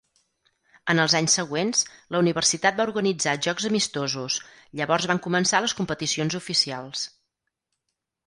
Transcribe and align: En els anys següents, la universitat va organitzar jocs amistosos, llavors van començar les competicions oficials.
En 0.93 1.01
els 1.01 1.13
anys 1.17 1.33
següents, 1.39 1.81
la 2.15 2.21
universitat 2.23 2.79
va 2.79 2.87
organitzar 2.89 3.35
jocs 3.47 3.67
amistosos, 3.69 4.37
llavors 4.79 5.07
van 5.11 5.23
començar 5.27 5.63
les 5.67 5.75
competicions 5.81 6.39
oficials. 6.43 7.05